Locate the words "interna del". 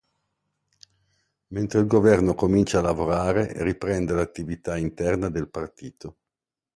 4.75-5.47